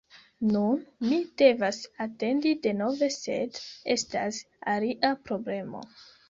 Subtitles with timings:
[0.51, 0.79] Nun
[1.09, 3.61] mi devas atendi denove, sed
[3.97, 4.41] estas
[4.75, 5.85] alia problemo: